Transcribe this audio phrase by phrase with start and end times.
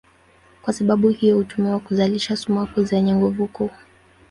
[0.61, 3.69] Kwa sababu hiyo hutumiwa kuzalisha sumaku zenye nguvu kuu.